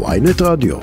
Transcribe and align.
ויינט 0.00 0.42
רדיו. 0.42 0.76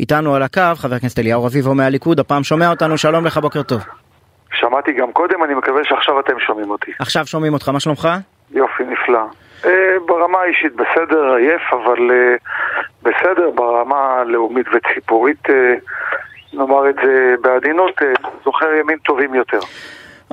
איתנו 0.00 0.34
על 0.34 0.42
הקו 0.42 0.60
חבר 0.74 0.94
הכנסת 0.94 1.18
אליהו 1.18 1.44
רביבו 1.44 1.74
מהליכוד, 1.74 2.20
הפעם 2.20 2.42
שומע 2.42 2.70
אותנו, 2.70 2.98
שלום 2.98 3.24
לך, 3.24 3.38
בוקר 3.38 3.62
טוב. 3.62 3.80
שמעתי 4.52 4.92
גם 4.92 5.12
קודם, 5.12 5.44
אני 5.44 5.54
מקווה 5.54 5.84
שעכשיו 5.84 6.20
אתם 6.20 6.34
שומעים 6.46 6.70
אותי. 6.70 6.92
עכשיו 6.98 7.26
שומעים 7.26 7.54
אותך, 7.54 7.68
מה 7.68 7.80
שלומך? 7.80 8.08
יופי, 8.50 8.82
נפלא. 8.84 9.22
אה, 9.64 9.96
ברמה 10.06 10.38
האישית 10.38 10.72
בסדר, 10.76 11.34
עייף, 11.34 11.62
אבל 11.72 12.10
אה, 12.10 12.34
בסדר, 13.02 13.50
ברמה 13.54 14.14
הלאומית 14.20 14.66
וציבורית, 14.74 15.50
אה, 15.50 15.74
נאמר 16.52 16.90
את 16.90 16.94
זה 17.04 17.34
בעדינות, 17.40 18.02
אה, 18.02 18.12
זוכר 18.44 18.72
ימים 18.80 18.98
טובים 18.98 19.34
יותר. 19.34 19.60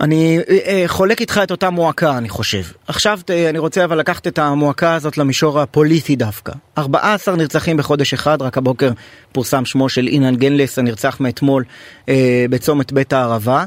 אני 0.02 0.40
אה, 0.50 0.58
אה, 0.66 0.84
חולק 0.88 1.22
איתך 1.22 1.42
את 1.44 1.52
אותה 1.52 1.70
מועקה, 1.70 2.18
אני 2.18 2.30
חושב. 2.30 2.64
עכשיו 2.88 3.20
אה, 3.30 3.50
אני 3.50 3.58
רוצה 3.60 3.86
אבל 3.86 4.00
לקחת 4.00 4.28
את 4.28 4.40
המועקה 4.40 4.96
הזאת 4.96 5.18
למישור 5.18 5.60
הפוליטי 5.60 6.16
דווקא. 6.16 6.54
14 6.78 7.36
נרצחים 7.36 7.78
בחודש 7.78 8.14
אחד, 8.14 8.42
רק 8.42 8.58
הבוקר 8.58 8.92
פורסם 9.32 9.66
שמו 9.66 9.90
של 9.90 10.08
אינן 10.08 10.36
גנלס, 10.36 10.80
הנרצח 10.80 11.20
מאתמול 11.20 11.64
אה, 12.10 12.46
בצומת 12.50 12.92
בית 12.92 13.14
הערבה. 13.14 13.66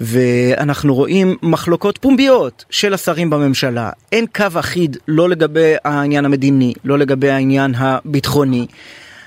ואנחנו 0.00 0.94
רואים 0.94 1.36
מחלוקות 1.42 1.98
פומביות 1.98 2.64
של 2.70 2.94
השרים 2.94 3.30
בממשלה. 3.30 3.90
אין 4.12 4.26
קו 4.34 4.46
אחיד 4.54 4.96
לא 5.08 5.28
לגבי 5.28 5.74
העניין 5.84 6.24
המדיני, 6.24 6.72
לא 6.84 6.98
לגבי 6.98 7.30
העניין 7.30 7.74
הביטחוני. 7.76 8.66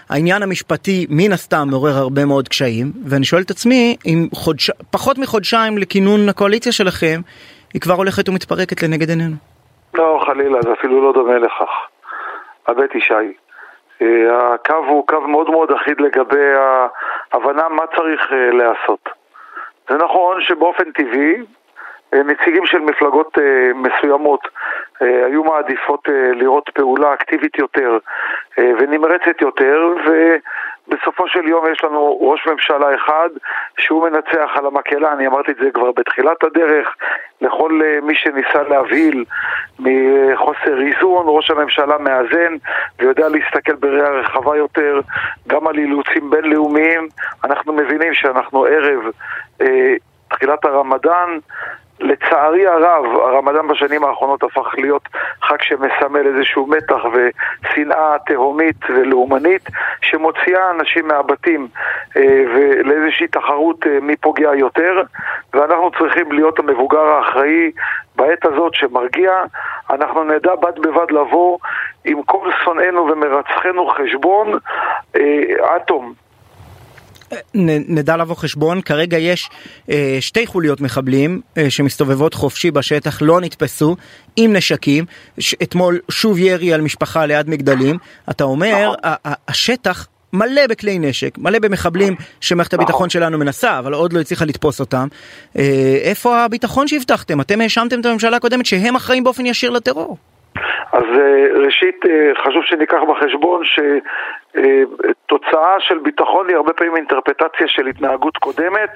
העניין 0.10 0.44
המשפטי 0.44 1.08
מן 1.10 1.32
הסתם 1.32 1.68
מעורר 1.70 1.98
הרבה 1.98 2.26
מאוד 2.26 2.48
קשיים, 2.48 2.86
ואני 3.10 3.26
שואל 3.26 3.42
את 3.42 3.50
עצמי 3.50 3.96
אם 4.06 4.28
חודש... 4.34 4.72
פחות 4.92 5.18
מחודשיים 5.18 5.78
לכינון 5.78 6.30
הקואליציה 6.30 6.72
שלכם, 6.72 7.20
היא 7.74 7.82
כבר 7.82 7.94
הולכת 7.94 8.30
ומתפרקת 8.30 8.84
לנגד 8.84 9.10
עינינו. 9.10 9.36
לא, 9.94 10.22
חלילה, 10.26 10.62
זה 10.62 10.74
אפילו 10.74 11.04
לא 11.04 11.14
דומה 11.14 11.38
לכך. 11.40 11.72
הבט 12.68 12.96
ישי. 12.96 13.14
אה, 14.02 14.54
הקו 14.54 14.86
הוא 14.88 15.08
קו 15.08 15.22
מאוד 15.22 15.50
מאוד 15.50 15.72
אחיד 15.72 16.02
לגבי 16.02 16.50
ההבנה 17.32 17.70
מה 17.70 17.84
צריך 17.98 18.22
אה, 18.32 18.52
לעשות. 18.52 19.10
זה 19.90 19.96
נכון 19.98 20.42
שבאופן 20.42 20.92
טבעי 20.92 21.36
נציגים 22.14 22.66
של 22.66 22.80
מפלגות 22.80 23.38
מסוימות 23.76 24.48
היו 25.00 25.44
מעדיפות 25.44 26.08
לראות 26.34 26.70
פעולה 26.74 27.14
אקטיבית 27.14 27.58
יותר 27.58 27.98
ונמרצת 28.58 29.42
יותר 29.42 29.94
ובסופו 30.06 31.28
של 31.28 31.48
יום 31.48 31.66
יש 31.72 31.84
לנו 31.84 32.18
ראש 32.22 32.48
ממשלה 32.48 32.96
אחד 32.96 33.30
שהוא 33.78 34.10
מנצח 34.10 34.50
על 34.56 34.66
המקהלה, 34.66 35.14
אני 35.14 35.28
אמרתי 35.28 35.52
את 35.52 35.58
זה 35.62 35.72
כבר 35.74 35.92
בתחילת 35.92 36.44
הדרך. 36.44 36.96
לכל 37.42 37.82
מי 38.02 38.16
שניסה 38.16 38.64
להבהיל 38.70 39.26
מחוסר 39.80 40.82
איזון, 40.82 41.26
ראש 41.28 41.52
הממשלה 41.52 41.98
מאזן 41.98 42.56
ויודע 43.00 43.30
להסתכל 43.30 43.76
בראייה 43.76 44.10
רחבה 44.10 44.58
יותר 44.58 45.00
גם 45.48 45.68
על 45.68 45.78
אילוצים 45.78 46.30
בינלאומיים. 46.30 47.08
אנחנו 47.44 47.74
מבינים 47.74 48.14
שאנחנו 48.14 48.66
ערב 48.66 49.04
אה, 49.62 49.94
תחילת 50.30 50.66
הרמדאן 50.66 51.38
לצערי 52.00 52.68
הרב, 52.68 53.06
הרמדאן 53.06 53.68
בשנים 53.68 54.04
האחרונות 54.04 54.44
הפך 54.44 54.76
להיות 54.78 55.10
חג 55.42 55.62
שמסמל 55.62 56.28
איזשהו 56.28 56.68
מתח 56.68 57.02
ושנאה 57.14 58.16
תהומית 58.26 58.76
ולאומנית 58.90 59.62
שמוציאה 60.02 60.72
אנשים 60.72 61.08
מהבתים 61.08 61.68
אה, 62.18 62.44
ולאיזושהי 62.56 63.28
תחרות 63.28 63.88
אה, 63.88 64.00
מי 64.02 64.16
פוגע 64.16 64.56
יותר 64.56 65.02
ואנחנו 65.54 65.92
צריכים 65.92 66.32
להיות 66.32 66.60
המבוגר 66.60 67.02
האחראי 67.02 67.72
בעת 68.16 68.46
הזאת 68.46 68.74
שמרגיע. 68.74 69.32
אנחנו 69.90 70.24
נדע 70.24 70.56
בד 70.56 70.80
בבד 70.80 71.12
לבוא 71.12 71.58
עם 72.06 72.24
כל 72.24 72.52
שונאינו 72.64 73.08
ומרצחנו 73.12 73.88
חשבון 73.88 74.58
אה, 75.16 75.44
עד 75.64 75.82
תום 77.30 77.40
נדע 77.88 78.18
לבוא 78.18 78.36
חשבון, 78.36 78.82
כרגע 78.82 79.18
יש 79.18 79.50
אה, 79.90 80.18
שתי 80.20 80.48
חוליות 80.48 80.82
מחבלים 80.82 81.42
אה, 81.58 81.70
שמסתובבות 81.70 82.34
חופשי 82.34 82.72
בשטח, 82.72 83.22
לא 83.22 83.42
נתפסו, 83.42 83.96
עם 84.36 84.54
נשקים, 84.54 85.06
ש- 85.40 85.56
אתמול 85.64 86.00
שוב 86.12 86.38
ירי 86.38 86.74
על 86.74 86.82
משפחה 86.82 87.26
ליד 87.26 87.50
מגדלים, 87.50 87.98
אתה 88.30 88.44
אומר, 88.44 88.94
ה- 89.04 89.30
ה- 89.30 89.34
השטח 89.48 90.08
מלא 90.34 90.68
בכלי 90.70 91.00
נשק, 91.00 91.38
מלא 91.38 91.60
במחבלים 91.60 92.16
שמערכת 92.42 92.74
הביטחון 92.74 93.10
שלנו 93.10 93.38
מנסה, 93.38 93.80
אבל 93.80 93.94
עוד 93.94 94.14
לא 94.14 94.20
הצליחה 94.20 94.46
לתפוס 94.46 94.80
אותם. 94.80 95.08
אה, 95.58 95.98
איפה 96.02 96.46
הביטחון 96.46 96.88
שהבטחתם? 96.88 97.42
אתם 97.42 97.62
האשמתם 97.62 98.00
את 98.00 98.06
הממשלה 98.06 98.38
הקודמת 98.38 98.66
שהם 98.66 98.96
אחראים 98.96 99.24
באופן 99.24 99.46
ישיר 99.46 99.70
לטרור. 99.70 100.18
אז 100.92 101.04
ראשית 101.66 102.06
חשוב 102.44 102.64
שניקח 102.64 103.00
בחשבון 103.10 103.62
שתוצאה 104.56 105.80
של 105.80 105.98
ביטחון 105.98 106.48
היא 106.48 106.56
הרבה 106.56 106.74
פעמים 106.74 106.96
אינטרפטציה 106.96 107.68
של 107.68 107.88
התנהגות 107.88 108.38
קודמת. 108.38 108.90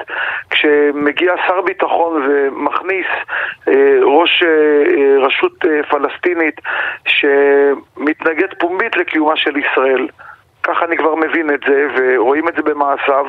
כשמגיע 0.49 1.33
שר 1.47 1.61
ביטחון 1.61 2.23
ומכניס 2.27 3.07
ראש 4.01 4.43
רשות 5.19 5.65
פלסטינית 5.89 6.61
שמתנגד 7.05 8.53
פומבית 8.59 8.97
לקיומה 8.97 9.35
של 9.35 9.57
ישראל 9.57 10.07
ככה 10.63 10.85
אני 10.85 10.97
כבר 10.97 11.15
מבין 11.15 11.49
את 11.53 11.59
זה, 11.67 11.87
ורואים 11.95 12.47
את 12.47 12.55
זה 12.55 12.61
במעשיו, 12.61 13.25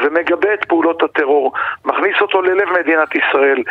ומגבה 0.00 0.54
את 0.54 0.64
פעולות 0.64 1.02
הטרור, 1.02 1.52
מכניס 1.84 2.20
אותו 2.20 2.42
ללב 2.42 2.68
מדינת 2.72 3.14
ישראל, 3.14 3.62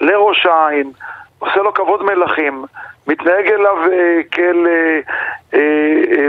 לראש 0.00 0.46
העין, 0.46 0.90
עושה 1.38 1.62
לו 1.62 1.74
כבוד 1.74 2.02
מלכים, 2.02 2.64
מתנהג 3.06 3.46
אליו 3.46 3.76
אה, 3.92 4.20
כאל 4.30 4.66
אה, 4.66 5.00
אה, 5.54 6.28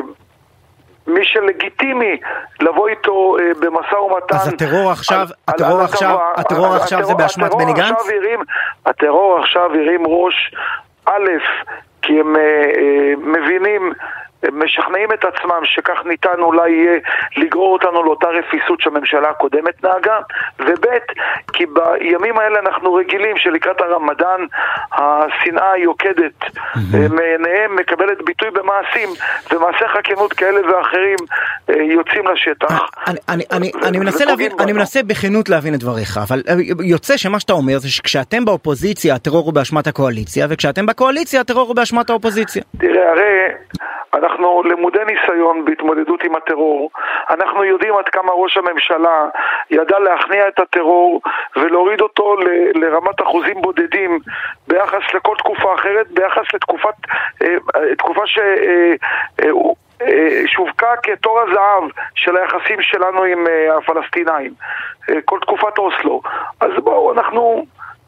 מי 1.07 1.25
שלגיטימי 1.25 2.17
לבוא 2.61 2.87
איתו 2.87 3.35
במשא 3.59 3.95
ומתן. 3.95 4.35
אז 4.35 4.47
הטרור 4.47 4.91
עכשיו, 4.91 5.27
על, 5.47 5.53
הטרור 5.55 5.79
על 5.79 5.85
עכשיו, 5.85 6.17
הטרור, 6.35 6.65
הטרור 6.65 6.75
עכשיו 6.75 7.03
זה 7.03 7.13
באשמת 7.13 7.53
בני 7.53 7.73
גנץ? 7.73 8.07
הטרור 8.85 9.39
עכשיו 9.39 9.63
הרים 9.63 10.07
ראש, 10.07 10.51
א', 11.05 11.29
כי 12.01 12.19
הם 12.19 12.35
אה, 12.35 13.13
אה, 14.43 14.49
מבינים 14.51 14.67
משכנעים 14.67 15.13
את 15.13 15.25
עצמם 15.25 15.61
שכך 15.63 16.05
ניתן 16.05 16.39
אולי 16.39 16.71
יהיה 16.71 16.99
לגרור 17.37 17.73
אותנו 17.73 18.03
לאותה 18.03 18.27
רפיסות 18.27 18.81
שהממשלה 18.81 19.29
הקודמת 19.29 19.83
נהגה 19.83 20.19
וב' 20.59 20.85
כי 21.53 21.65
בימים 21.65 22.37
האלה 22.37 22.59
אנחנו 22.59 22.93
רגילים 22.93 23.37
שלקראת 23.37 23.81
הרמדאן 23.81 24.41
השנאה 24.91 25.71
היוקדת 25.71 26.39
מעיניהם 26.91 27.75
מקבלת 27.75 28.17
ביטוי 28.25 28.49
במעשים 28.51 29.09
ומעשי 29.51 29.87
חכינות 29.87 30.33
כאלה 30.33 30.59
ואחרים 30.71 31.17
יוצאים 31.67 32.27
לשטח. 32.27 32.89
אני, 33.07 33.19
אני, 33.29 33.43
אני, 33.51 33.71
אני, 33.83 33.99
מנסה 33.99 34.25
להבין, 34.25 34.51
אני 34.59 34.73
מנסה 34.73 35.03
בכנות 35.03 35.49
להבין 35.49 35.73
את 35.73 35.79
דבריך 35.79 36.17
אבל 36.27 36.41
יוצא 36.83 37.17
שמה 37.17 37.39
שאתה 37.39 37.53
אומר 37.53 37.77
זה 37.77 37.89
שכשאתם 37.89 38.45
באופוזיציה 38.45 39.15
הטרור 39.15 39.45
הוא 39.45 39.53
באשמת 39.53 39.87
הקואליציה 39.87 40.47
וכשאתם 40.49 40.85
בקואליציה 40.85 41.41
הטרור 41.41 41.67
הוא 41.67 41.75
באשמת 41.75 42.09
האופוזיציה. 42.09 42.63
תראה 42.79 43.11
הרי 43.11 43.47
אנחנו 44.13 44.63
למודי 44.63 44.99
ניסיון 45.05 45.65
בהתמודדות 45.65 46.23
עם 46.23 46.35
הטרור. 46.35 46.89
אנחנו 47.29 47.63
יודעים 47.63 47.95
עד 47.95 48.09
כמה 48.09 48.31
ראש 48.31 48.57
הממשלה 48.57 49.25
ידע 49.71 49.99
להכניע 49.99 50.47
את 50.47 50.59
הטרור 50.59 51.21
ולהוריד 51.55 52.01
אותו 52.01 52.35
ל- 52.35 52.79
לרמת 52.85 53.21
אחוזים 53.21 53.61
בודדים 53.61 54.19
ביחס 54.67 55.13
לכל 55.13 55.35
תקופה 55.37 55.73
אחרת, 55.73 56.07
ביחס 56.11 56.53
לתקופת, 56.53 56.95
אה, 57.41 57.55
תקופה 57.97 58.27
ש... 58.27 58.39
אה, 58.39 58.93
אה, 60.01 60.41
שווקה 60.47 60.95
כתור 61.03 61.39
הזהב 61.39 61.83
של 62.15 62.37
היחסים 62.37 62.81
שלנו 62.81 63.23
עם 63.23 63.45
הפלסטינאים, 63.77 64.53
כל 65.25 65.39
תקופת 65.39 65.77
אוסלו. 65.77 66.21
אז 66.61 66.71
בואו, 66.83 67.13
אנחנו 67.13 67.65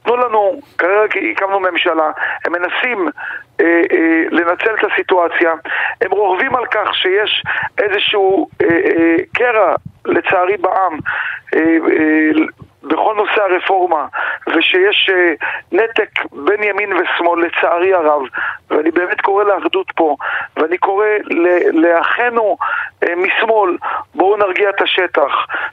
תנו 0.09 0.17
לנו, 0.17 0.59
כרגע 0.77 1.19
הקמנו 1.31 1.59
ממשלה, 1.59 2.11
הם 2.45 2.51
מנסים 2.51 3.07
אה, 3.61 3.81
אה, 3.91 4.23
לנצל 4.31 4.73
את 4.73 4.91
הסיטואציה, 4.91 5.53
הם 6.01 6.11
רוכבים 6.11 6.55
על 6.55 6.65
כך 6.65 6.95
שיש 6.95 7.43
איזשהו 7.77 8.49
אה, 8.61 8.67
אה, 8.67 9.15
קרע, 9.33 9.75
לצערי 10.05 10.57
בעם, 10.57 10.97
אה, 11.55 11.59
אה, 11.59 12.31
בכל 12.83 13.15
נושא 13.15 13.41
הרפורמה, 13.41 14.05
ושיש 14.47 15.09
אה, 15.13 15.33
נתק 15.71 16.09
בין 16.31 16.63
ימין 16.63 16.93
ושמאל, 16.93 17.45
לצערי 17.45 17.93
הרב, 17.93 18.21
ואני 18.69 18.91
באמת 18.91 19.21
קורא 19.21 19.43
לאחדות 19.43 19.91
פה, 19.95 20.15
ואני 20.57 20.77
קורא 20.77 21.07
לאחינו 21.73 22.57
אה, 23.03 23.15
משמאל, 23.15 23.77
בואו 24.15 24.37
נרגיע 24.37 24.69
את 24.69 24.81
השטח, 24.81 25.31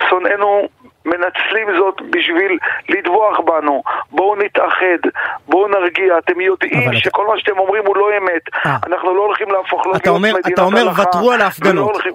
שונאינו 0.09 0.69
מנצלים 1.07 1.67
זאת 1.79 2.03
בשביל 2.11 2.59
לטבוח 2.89 3.41
בנו. 3.41 3.83
בואו 4.11 4.37
נתאחד, 4.37 5.09
בואו 5.49 5.69
נרגיע. 5.69 6.19
אתם 6.19 6.41
יודעים 6.41 6.95
שכל 6.95 7.23
אתה... 7.23 7.33
מה 7.33 7.39
שאתם 7.39 7.59
אומרים 7.59 7.87
הוא 7.87 7.97
לא 7.97 8.09
אמת. 8.19 8.43
아. 8.55 8.69
אנחנו 8.87 9.15
לא 9.15 9.23
הולכים 9.23 9.51
להפוך 9.51 9.87
להיות 9.87 10.09
אומר, 10.09 10.29
מדינת 10.29 10.55
אתה 10.55 10.63
אומר 10.63 10.89
ותרו 11.03 11.33
על 11.33 11.41
ההפגנות. 11.41 11.93
הולכים... 11.93 12.13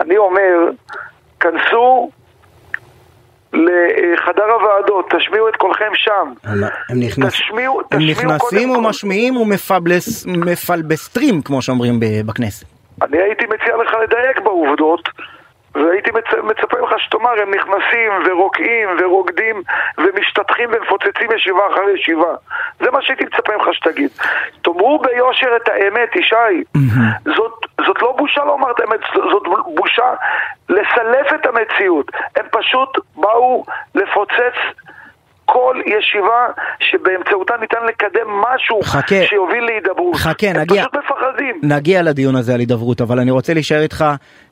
אני 0.00 0.16
אומר, 0.16 0.70
כנסו 1.40 2.10
לחדר 3.52 4.44
הוועדות, 4.44 5.14
תשמיעו 5.18 5.48
את 5.48 5.56
קולכם 5.56 5.90
שם. 5.94 6.32
הם, 6.44 7.00
נכנס... 7.00 7.32
תשמיעו, 7.32 7.80
הם 7.90 8.00
נכנסים 8.10 8.70
ומשמיעים 8.70 9.36
ומפלבסטרים, 9.36 11.42
כמו 11.42 11.62
שאומרים 11.62 12.00
בכנסת. 12.26 12.66
אני 13.02 13.22
הייתי 13.22 13.44
מציע 13.46 13.76
לך 13.76 13.94
לדייק 14.02 14.40
בעובדות. 14.40 15.08
והייתי 15.74 16.10
מצ... 16.10 16.24
מצפה 16.42 16.80
ממך 16.80 16.90
שתאמר, 16.98 17.42
הם 17.42 17.54
נכנסים 17.54 18.12
ורוקעים 18.26 18.88
ורוקדים 18.98 19.62
ומשתטחים 19.98 20.68
ומפוצצים 20.72 21.32
ישיבה 21.36 21.66
אחר 21.72 21.88
ישיבה. 21.88 22.34
זה 22.80 22.90
מה 22.90 23.02
שהייתי 23.02 23.24
מצפה 23.24 23.56
ממך 23.56 23.74
שתגיד. 23.74 24.10
תאמרו 24.62 24.98
ביושר 24.98 25.56
את 25.56 25.68
האמת, 25.68 26.16
ישי. 26.16 26.78
זאת, 27.36 27.66
זאת 27.86 28.02
לא 28.02 28.14
בושה 28.18 28.44
לומר 28.44 28.70
את 28.70 28.80
האמת, 28.80 29.00
זאת 29.14 29.42
בושה 29.74 30.14
לסלף 30.68 31.32
את 31.34 31.46
המציאות. 31.46 32.10
הם 32.36 32.46
פשוט 32.50 32.98
באו 33.16 33.64
לפוצץ 33.94 34.56
כל 35.54 35.80
ישיבה 35.86 36.46
שבאמצעותה 36.80 37.54
ניתן 37.60 37.78
לקדם 37.88 38.28
משהו 38.30 38.82
חכה, 38.82 39.24
שיוביל 39.24 39.64
להידברות. 39.64 40.14
חכה, 40.16 40.46
הם 40.46 40.56
נגיע, 40.56 40.82
פשוט 40.82 40.94
מפחדים. 40.94 41.60
נגיע 41.62 42.02
לדיון 42.02 42.36
הזה 42.36 42.54
על 42.54 42.60
הידברות, 42.60 43.00
אבל 43.00 43.18
אני 43.18 43.30
רוצה 43.30 43.54
להישאר 43.54 43.82
איתך 43.82 44.04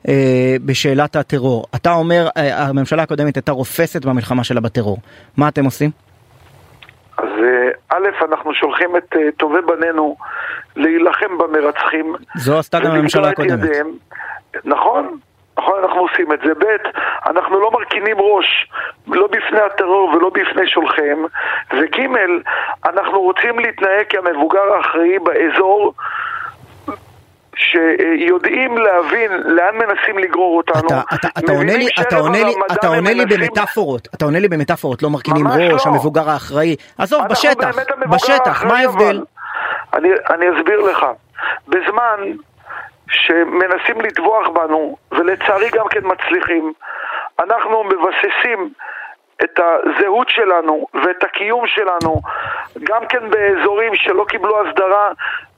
אה, 0.07 0.55
בשאלת 0.65 1.15
הטרור. 1.15 1.65
אתה 1.75 1.93
אומר, 1.93 2.27
אה, 2.37 2.63
הממשלה 2.63 3.03
הקודמת 3.03 3.35
הייתה 3.35 3.51
רופסת 3.51 4.05
במלחמה 4.05 4.43
שלה 4.43 4.61
בטרור. 4.61 4.97
מה 5.37 5.47
אתם 5.47 5.65
עושים? 5.65 5.89
אז 7.17 7.29
אה, 7.43 7.97
א', 7.97 8.25
אנחנו 8.31 8.53
שולחים 8.53 8.97
את 8.97 9.15
אה, 9.15 9.31
טובי 9.37 9.59
בנינו 9.67 10.15
להילחם 10.75 11.37
במרצחים. 11.37 12.15
זו 12.35 12.59
עשתה 12.59 12.79
גם 12.79 12.91
הממשלה 12.91 13.29
הקודמת. 13.29 13.69
נכון, 14.65 15.17
נכון, 15.57 15.79
אנחנו 15.83 15.99
עושים 15.99 16.33
את 16.33 16.39
זה. 16.45 16.53
ב', 16.53 16.77
אנחנו 17.25 17.59
לא 17.59 17.71
מרכינים 17.71 18.17
ראש, 18.19 18.69
לא 19.07 19.27
בפני 19.27 19.59
הטרור 19.59 20.09
ולא 20.09 20.29
בפני 20.29 20.67
שולחיהם. 20.67 21.25
וג', 21.73 21.99
אנחנו 22.85 23.21
רוצים 23.21 23.59
להתנהג 23.59 24.05
כמבוגר 24.09 24.73
האחראי 24.73 25.19
באזור. 25.19 25.93
שיודעים 27.55 28.77
להבין 28.77 29.31
לאן 29.31 29.75
מנסים 29.75 30.17
לגרור 30.17 30.57
אותנו. 30.57 30.87
אתה, 30.87 31.01
אתה, 31.13 31.27
אתה 31.39 31.51
עונה 31.51 31.77
לי, 31.77 31.87
אתה 32.01 32.17
עונה 32.17 32.43
לי, 32.43 32.53
אתה 32.71 32.87
עונה 32.87 33.13
לי 33.13 33.25
במטאפורות, 33.25 34.07
אתה 34.15 34.25
עונה 34.25 34.39
לי 34.39 34.47
במטאפורות, 34.47 35.03
לא 35.03 35.09
מרכינים 35.09 35.47
ראש, 35.47 35.85
לא. 35.85 35.91
המבוגר 35.91 36.29
האחראי. 36.29 36.75
עזוב, 36.97 37.27
בשטח, 37.29 37.75
בשטח, 38.09 38.63
מה 38.65 38.79
ההבדל? 38.79 39.23
אני, 39.93 40.09
אני 40.29 40.45
אסביר 40.49 40.79
לך. 40.79 41.05
בזמן 41.67 42.19
שמנסים 43.09 44.01
לטבוח 44.01 44.49
בנו, 44.49 44.97
ולצערי 45.11 45.69
גם 45.73 45.87
כן 45.89 45.99
מצליחים. 46.03 46.73
אנחנו 47.39 47.83
מבססים 47.83 48.73
את 49.43 49.59
הזהות 49.59 50.29
שלנו 50.29 50.87
ואת 50.93 51.23
הקיום 51.23 51.67
שלנו, 51.67 52.21
גם 52.83 53.07
כן 53.09 53.29
באזורים 53.29 53.95
שלא 53.95 54.25
קיבלו 54.27 54.67
הסדרה 54.67 55.11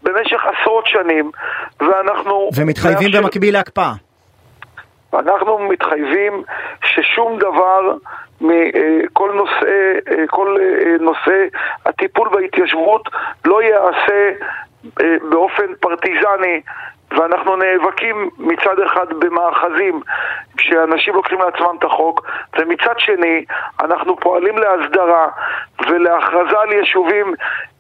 במשך 0.03 0.41
עשרות 0.45 0.87
שנים, 0.87 1.31
ואנחנו... 1.79 2.49
ומתחייבים 2.55 3.07
מאפשר... 3.11 3.21
במקביל 3.21 3.53
להקפאה. 3.53 3.91
אנחנו 5.13 5.59
מתחייבים 5.59 6.43
ששום 6.85 7.39
דבר 7.39 7.95
מכל 8.41 9.31
נושא, 9.33 9.99
כל 10.27 10.57
נושא 10.99 11.45
הטיפול 11.85 12.29
בהתיישבות 12.29 13.09
לא 13.45 13.61
ייעשה 13.63 14.31
אה, 15.01 15.15
באופן 15.29 15.75
פרטיזני 15.79 16.61
ואנחנו 17.15 17.55
נאבקים 17.55 18.29
מצד 18.37 18.79
אחד 18.85 19.05
במאחזים 19.19 20.01
כשאנשים 20.57 21.13
לוקחים 21.13 21.39
לעצמם 21.39 21.75
את 21.79 21.83
החוק 21.83 22.27
ומצד 22.59 22.93
שני 22.97 23.45
אנחנו 23.83 24.15
פועלים 24.19 24.55
להסדרה 24.57 25.27
ולהכרזה 25.79 26.57
על 26.63 26.71
יישובים 26.73 27.33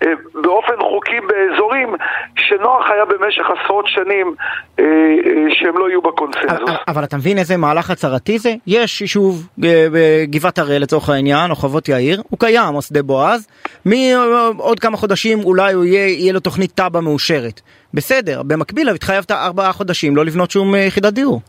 אה, 0.03 0.07
באופן 0.33 0.73
חוקי 0.79 1.19
באזורים 1.27 1.95
שנוח 2.37 2.89
היה 2.89 3.05
במשך 3.05 3.43
עשרות 3.55 3.85
שנים 3.87 4.35
אה, 4.79 4.83
אה, 4.85 5.55
שהם 5.55 5.77
לא 5.77 5.89
יהיו 5.89 6.01
בקונסנזוס. 6.01 6.69
אבל 6.87 7.03
אתה 7.03 7.17
מבין 7.17 7.37
איזה 7.37 7.57
מהלך 7.57 7.89
הצהרתי 7.89 8.39
זה? 8.39 8.53
יש 8.67 9.01
יישוב 9.01 9.47
בגבעת 9.57 10.59
הראל 10.59 10.81
לצורך 10.81 11.09
העניין 11.09 11.51
או 11.51 11.55
חוות 11.55 11.89
יאיר, 11.89 12.21
הוא 12.29 12.39
קיים 12.39 12.75
או 12.75 12.81
שדה 12.81 13.03
בועז, 13.03 13.47
מעוד 13.85 14.79
כמה 14.79 14.97
חודשים 14.97 15.39
אולי 15.43 15.71
יהיה, 15.71 16.07
יהיה 16.07 16.33
לו 16.33 16.39
תוכנית 16.39 16.71
תב"ע 16.75 16.99
מאושרת. 16.99 17.61
בסדר, 17.95 18.41
במקביל 18.43 18.89
התחייבת 18.89 19.31
ארבעה 19.31 19.73
חודשים 19.73 20.15
לא 20.15 20.25
לבנות 20.25 20.51
שום 20.51 20.75
יחידת 20.75 21.13
דיור. 21.13 21.41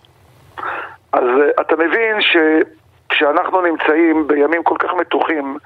אז 1.12 1.24
אתה 1.60 1.76
מבין 1.76 2.16
שכשאנחנו 2.20 3.60
נמצאים 3.60 4.26
בימים 4.28 4.62
כל 4.62 4.76
כך 4.78 4.90
מתוחים 5.00 5.58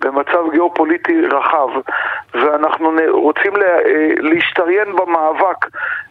במצב 0.00 0.50
גיאופוליטי 0.52 1.20
רחב 1.20 1.68
ואנחנו 2.34 2.90
רוצים 3.08 3.56
לה, 3.56 3.66
אה, 3.66 4.08
להשתריין 4.18 4.96
במאבק 4.96 5.64
אה, 5.64 5.68
אה, 5.68 6.07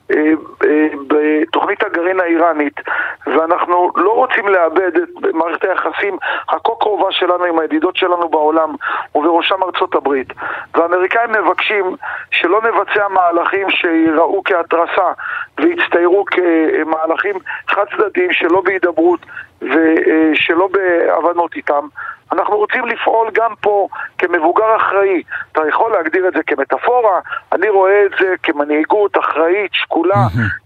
בתוכנית 1.07 1.83
הגרעין 1.83 2.19
האיראנית 2.19 2.81
ואנחנו 3.27 3.91
לא 3.95 4.15
רוצים 4.15 4.47
לאבד 4.47 4.97
את 4.97 5.09
מערכת 5.33 5.63
היחסים 5.63 6.17
הכה 6.49 6.75
קרובה 6.79 7.11
שלנו 7.11 7.43
עם 7.43 7.59
הידידות 7.59 7.95
שלנו 7.95 8.29
בעולם 8.29 8.75
ובראשם 9.15 9.63
ארצות 9.63 9.95
הברית 9.95 10.27
והאמריקאים 10.75 11.31
מבקשים 11.31 11.95
שלא 12.31 12.61
נבצע 12.61 13.07
מהלכים 13.07 13.69
שיראו 13.69 14.41
כהתרסה 14.45 15.11
ויצטיירו 15.57 16.25
כמהלכים 16.25 17.35
חד 17.67 17.85
צדדיים 17.97 18.33
שלא 18.33 18.61
בהידברות 18.61 19.19
ושלא 19.61 20.67
בהבנות 20.71 21.55
איתם 21.55 21.87
אנחנו 22.31 22.57
רוצים 22.57 22.85
לפעול 22.85 23.29
גם 23.33 23.51
פה 23.61 23.87
כמבוגר 24.17 24.75
אחראי. 24.75 25.23
אתה 25.51 25.61
יכול 25.67 25.91
להגדיר 25.91 26.27
את 26.27 26.33
זה 26.33 26.43
כמטאפורה, 26.43 27.19
אני 27.51 27.69
רואה 27.69 28.05
את 28.05 28.11
זה 28.19 28.35
כמנהיגות 28.43 29.17
אחראית, 29.17 29.73
שקולה, 29.73 29.96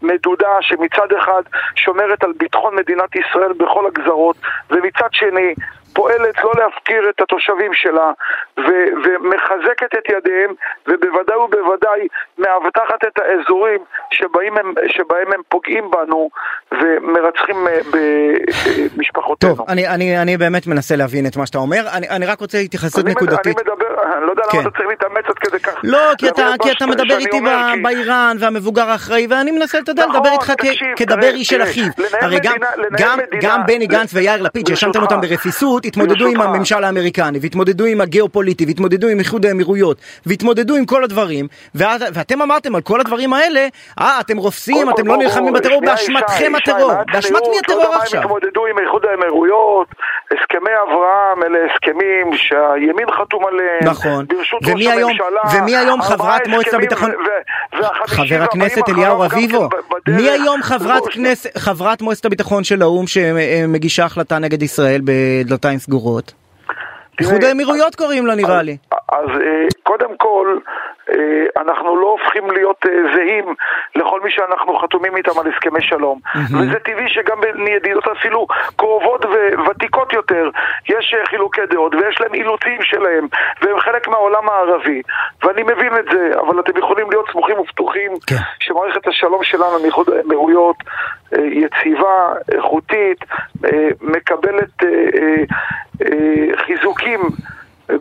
מדודה, 0.02 0.48
שמצד 0.62 1.16
אחד 1.20 1.42
שומרת 1.76 2.24
על 2.24 2.32
ביטחון 2.38 2.76
מדינת 2.76 3.16
ישראל 3.16 3.54
בכל 3.54 3.88
הגזרות, 3.88 4.36
ומצד 4.72 5.08
שני 5.12 5.54
פועלת 5.94 6.44
לא 6.44 6.52
להפקיר 6.60 7.10
את 7.10 7.22
התושבים 7.22 7.74
שלה 7.74 8.12
ו- 8.58 8.92
ומחזקת 9.04 9.96
את 9.98 10.10
ידיהם 10.10 10.54
ובוודאי 10.88 11.36
ובוודאי 11.36 12.08
מאבטחת 12.38 13.06
את 13.08 13.20
האזורים 13.20 13.80
שבהם 14.12 14.58
הם, 14.58 14.74
שבהם 14.88 15.34
הם 15.34 15.42
פוגעים 15.50 15.92
בנו 15.92 16.30
ומרצחים 16.72 17.68
אה, 17.68 17.80
במשפחותינו. 18.96 19.56
טוב, 19.56 19.70
אני, 19.70 19.88
אני, 19.88 20.22
אני 20.22 20.38
באמת 20.38 20.68
מנסה 20.68 20.96
להבין 20.96 21.26
את 21.26 21.38
מה 21.38 21.46
שאתה 21.46 21.58
אומר, 21.58 21.84
אני, 21.94 22.10
אני 22.10 22.26
רק 22.26 22.40
רוצה 22.40 22.58
התייחסות 22.58 23.06
נקודתית. 23.06 23.58
אני 23.60 23.72
מדבר, 23.72 24.04
אני 24.18 24.26
לא 24.26 24.32
יודע 24.32 24.44
כן. 24.52 24.58
למה 24.58 24.70
אתה 24.70 24.78
צריך 24.78 24.90
להתאמץ 24.90 25.26
עד 25.28 25.40
כדי 25.40 25.60
כך. 25.60 25.80
לא, 25.84 26.00
כי 26.18 26.30
אתה, 26.30 26.48
כי 26.64 26.72
אתה 26.72 26.86
מדבר 26.86 27.18
איתי 27.18 27.40
כי... 27.40 27.82
באיראן 27.84 28.38
והמבוגר 28.40 28.90
האחראי 28.90 29.28
ואני 29.30 29.52
מנסה, 29.52 29.80
אתה 29.80 29.92
יודע, 29.92 30.06
לדבר 30.06 30.20
נכון, 30.20 30.32
איתך 30.32 30.54
כדבר 30.96 31.30
איש 31.30 31.48
של 31.48 31.64
אחיו. 31.64 31.86
הרי 32.22 32.40
גם, 32.40 32.56
גם, 32.98 33.20
גם 33.42 33.62
בני 33.68 33.88
גנץ 33.88 34.14
ויאיר 34.14 34.42
לפיד 34.42 34.68
שהאשמתם 34.68 35.02
אותם 35.02 35.22
ברפיסות 35.22 35.81
פשוט 35.82 35.98
התמודדו 35.98 36.28
עם 36.28 36.42
הממשל 36.42 36.84
האמריקני, 36.84 37.40
והתמודדו 37.42 37.86
עם 37.86 38.02
הגיאופוליטי, 38.02 38.66
והתמודדו 38.66 39.08
עם 39.08 39.20
איחוד 39.20 39.46
האמירויות, 39.46 39.98
והתמודדו 40.26 40.76
עם 40.76 40.86
כל 40.86 41.04
הדברים, 41.04 41.48
ואת, 41.76 42.02
ואתם 42.14 42.42
אמרתם 42.42 42.76
על 42.76 42.82
כל 42.82 43.00
הדברים 43.00 43.34
האלה, 43.34 43.68
אה, 44.00 44.20
אתם 44.20 44.38
רופסים, 44.38 44.90
אתם 44.90 45.08
לא 45.08 45.18
נלחמים 45.18 45.54
בטרור, 45.54 45.82
באשמתכם 45.82 46.56
הטרור. 46.56 46.92
באשמת 47.14 47.42
מי 47.52 47.60
הטרור 47.60 47.96
עכשיו? 47.96 48.20
הם 48.20 48.26
התמודדו 48.26 48.66
עם 48.66 48.80
איחוד 48.80 49.06
האמירויות, 49.06 49.88
הסכמי 50.32 50.72
אברהם 50.84 51.44
אלה 51.44 51.60
הסכמים 51.72 52.34
שהימין 52.34 53.12
חתום 53.12 53.46
עליהם, 53.46 53.80
נכון, 53.84 54.26
ומי 55.54 55.78
היום 55.78 56.02
חברת 56.02 56.48
מועצת 56.48 56.74
הביטחון, 56.74 57.12
חבר 58.08 58.44
הכנסת 58.44 58.90
אליהו 58.90 59.20
רביבו, 59.20 59.70
מי 60.08 60.30
היום 60.30 60.62
חברת, 60.64 61.04
כנסת, 61.08 61.58
חברת 61.58 62.02
מועצת 62.02 62.26
הביטחון 62.26 62.64
של 62.64 62.82
האו"ם 62.82 63.08
שמגישה 63.08 64.06
החלטה 64.06 64.40
נגד 64.40 64.64
ישראל 64.64 65.02
בדלתיים 65.06 65.80
סגורות? 65.80 66.34
איחוד 67.20 67.44
האמירויות 67.44 67.96
קוראים 67.96 68.28
לה 68.28 68.36
נראה 68.36 68.62
לי. 68.62 68.78
אז 69.12 69.30
אה, 69.42 69.68
קודם 69.84 70.18
כל, 70.18 70.58
אה, 71.10 71.62
אנחנו 71.62 71.96
לא 71.96 72.08
הופכים 72.08 72.52
להיות 72.52 72.86
אה, 72.86 72.92
זהים 73.16 73.46
לכל 73.96 74.22
מי 74.22 74.32
שאנחנו 74.32 74.80
חתומים 74.80 75.18
איתם 75.18 75.40
על 75.40 75.48
הסכמי 75.54 75.82
שלום. 75.82 76.20
וזה 76.52 76.80
טבעי 76.86 77.10
שגם 77.10 77.38
בידידות 77.42 78.08
אפילו 78.08 78.48
קרובות 78.76 79.26
וותיקות 79.26 79.91
יש 80.90 81.16
חילוקי 81.30 81.62
דעות 81.70 81.96
ויש 81.96 82.22
להם 82.22 82.34
אילוצים 82.34 82.82
שלהם, 82.82 83.28
והם 83.62 83.80
חלק 83.80 84.08
מהעולם 84.08 84.50
הערבי. 84.50 85.02
ואני 85.44 85.64
מבין 85.64 85.98
את 86.00 86.06
זה, 86.12 86.32
אבל 86.40 86.60
אתם 86.60 86.78
יכולים 86.78 87.10
להיות 87.10 87.26
סמוכים 87.32 87.60
ופתוחים 87.60 88.12
כן. 88.28 88.36
שמערכת 88.60 89.08
השלום 89.08 89.44
שלנו 89.44 89.80
מאיחוד 89.82 90.10
האמירויות 90.10 90.76
יציבה, 91.32 92.34
איכותית, 92.56 93.20
מקבלת 94.02 94.84
חיזוקים 96.56 97.22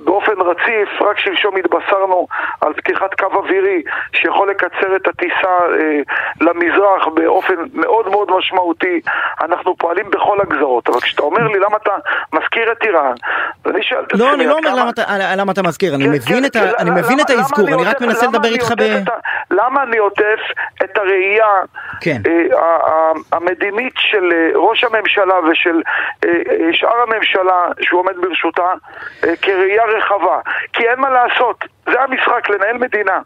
באופן 0.04 0.40
רצ... 0.40 0.61
רציף, 0.61 1.02
רק 1.02 1.18
שלשום 1.18 1.56
התבשרנו 1.56 2.26
על 2.61 2.73
פתיחת 2.73 3.14
קו 3.14 3.26
אווירי 3.32 3.82
שיכול 4.12 4.50
לקצר 4.50 4.97
את 4.97 5.09
הטיסה 5.09 5.54
אה, 5.80 6.00
למזרח 6.40 7.06
באופן 7.14 7.54
מאוד 7.75 8.09
מאוד 8.09 8.30
משמעותי. 8.38 9.00
אנחנו 9.40 9.76
פועלים 9.76 10.11
בכל 10.11 10.38
הגזרות, 10.40 10.88
אבל 10.88 11.00
כשאתה 11.00 11.23
אומר 11.23 11.47
לי 11.47 11.59
למה 11.59 11.76
אתה 11.76 11.92
מזכיר 12.32 12.73
את 12.73 12.82
איראן, 12.82 13.14
ואני 13.64 13.82
שואל 13.82 14.04
את 14.04 14.12
עצמי... 14.12 14.20
לא, 14.26 14.35
אני 14.35 14.47
לא 14.47 14.59
אומר 14.59 14.75
למה 14.75 14.90
אתה, 14.90 15.02
למה 15.37 15.52
אתה 15.52 15.62
מזכיר, 15.62 15.94
אני 15.94 16.04
כן, 16.04 16.11
מבין, 16.11 16.37
כן, 16.37 16.44
את, 16.44 16.56
אני 16.78 16.90
מבין 16.90 17.20
את 17.20 17.30
האזכור, 17.30 17.68
אני 17.68 17.85
רק 17.85 18.00
מנסה 18.00 18.26
לדבר 18.26 18.49
איתך 18.49 18.73
ב... 18.78 18.82
למה 19.50 19.82
אני 19.82 19.99
עוטף 19.99 20.40
את 20.85 20.99
הראייה 20.99 21.47
כן. 22.00 22.20
אה, 22.26 23.12
המדינית 23.32 23.94
של 23.97 24.32
אה, 24.32 24.50
ראש 24.54 24.85
הממשלה 24.85 25.35
ושל 25.50 25.82
אה, 26.25 26.30
שאר 26.73 27.02
הממשלה 27.02 27.68
שהוא 27.80 28.00
עומד 28.00 28.16
ברשותה 28.20 28.73
כראייה 29.42 29.79
רחבה? 29.99 30.40
כי 30.72 30.82
אין 30.88 31.00
מה 31.00 31.10
לעשות, 31.10 31.64
זה 31.87 32.00
המשחק, 32.00 32.49
לנהל 32.49 32.78
מדינה. 32.78 33.18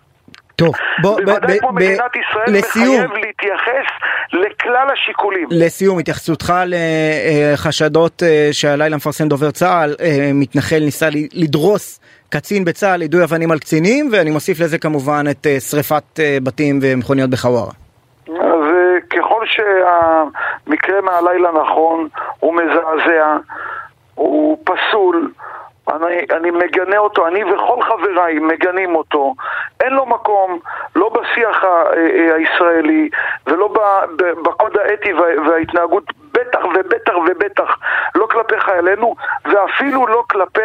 טוב, 0.56 0.75
בוא, 1.02 1.20
בוודאי 1.25 1.58
כמו 1.61 1.73
מדינת 1.73 2.16
ישראל 2.16 2.58
לסיום, 2.58 2.96
מחייב 2.96 3.12
להתייחס 3.12 3.87
לכלל 4.32 4.87
השיקולים. 4.92 5.49
לסיום, 5.50 5.99
התייחסותך 5.99 6.52
לחשדות 6.66 8.23
שהלילה 8.52 8.96
מפרסם 8.96 9.28
דובר 9.28 9.50
צה"ל, 9.50 9.94
מתנחל 10.34 10.78
ניסה 10.80 11.08
לדרוס 11.34 12.00
קצין 12.28 12.64
בצה"ל, 12.64 13.02
יידוי 13.02 13.25
אבנים 13.25 13.50
על 13.50 13.58
קצינים, 13.58 14.08
ואני 14.12 14.30
מוסיף 14.30 14.61
לזה 14.61 14.78
כמובן 14.78 15.25
את 15.30 15.46
שריפת 15.70 16.20
בתים 16.42 16.78
ומכוניות 16.82 17.30
בחווארה. 17.30 17.73
אז 18.28 18.66
ככל 19.11 19.44
שהמקרה 19.46 21.00
מהלילה 21.00 21.50
נכון, 21.62 22.08
הוא 22.40 22.54
מזעזע, 22.54 23.37
הוא 24.14 24.58
פסול, 24.64 25.30
אני, 26.02 26.26
אני 26.30 26.50
מגנה 26.50 26.98
אותו, 26.98 27.26
אני 27.26 27.44
וכל 27.44 27.82
חבריי 27.82 28.38
מגנים 28.38 28.96
אותו. 28.96 29.34
אין 29.80 29.92
לו 29.92 30.06
מקום, 30.06 30.58
לא 30.96 31.08
בשיח 31.08 31.64
הישראלי 32.36 33.08
ולא 33.46 33.74
בקוד 34.42 34.76
האתי 34.78 35.12
וההתנהגות, 35.12 36.04
בטח 36.32 36.64
ובטח 36.64 37.14
ובטח 37.16 37.78
חיילינו 38.64 39.14
ואפילו 39.44 40.06
לא 40.06 40.25
כלפי 40.30 40.61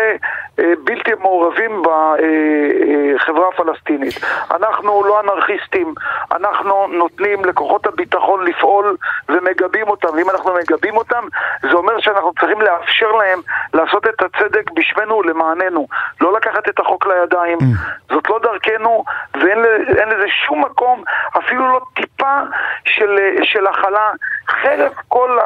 אה, 0.60 0.74
בלתי 0.84 1.12
מעורבים 1.20 1.82
בחברה 1.82 3.48
הפלסטינית. 3.54 4.20
אנחנו 4.52 5.04
לא 5.04 5.20
אנרכיסטים, 5.20 5.94
אנחנו 6.32 6.88
נותנים 6.88 7.46
לכוחות 7.46 7.88
הביטחון 7.88 8.46
לפעול 8.46 8.98
ומגבים 9.30 9.88
אותם, 9.88 10.08
ואם 10.16 10.30
אנחנו 10.30 10.54
מגבים 10.54 10.98
אותם 10.98 11.24
זה 11.62 11.74
אומר 11.74 12.00
שאנחנו 12.00 12.32
צריכים 12.40 12.62
לאפשר 12.62 13.12
להם 13.12 13.40
לעשות 13.74 14.08
את 14.08 14.22
הצדק 14.22 14.72
בשמנו 14.72 15.18
ולמעננו, 15.18 15.88
לא 16.22 16.34
לקחת 16.34 16.70
את 16.70 16.80
החוק 16.80 17.08
לידיים, 17.08 17.58
mm. 17.58 18.09
זאת 18.10 18.30
לא 18.30 18.40
דרכנו 18.44 19.04
ואין 19.34 20.10
לזה 20.10 20.28
שום 20.46 20.62
מקום, 20.66 21.04
אפילו 21.38 21.72
לא 21.72 21.82
טיפה 21.96 22.38
של, 22.86 23.16
של 23.44 23.68
הכלה, 23.68 24.12
חרף 24.50 24.94
כל 25.08 25.38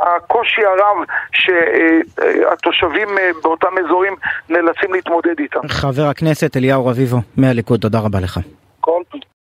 הקושי 0.00 0.62
הרב 0.64 0.96
שהתושבים 1.32 3.08
אה, 3.18 3.30
באותם 3.42 3.78
אזורים 3.84 4.16
נאלצים 4.48 4.92
להתמודד 4.94 5.38
איתם. 5.38 5.60
חבר 5.68 6.06
הכנסת 6.10 6.56
אליהו 6.56 6.86
רביבו 6.86 7.16
מהליכוד, 7.36 7.80
תודה 7.80 7.98
רבה 7.98 8.20
לך. 8.20 8.38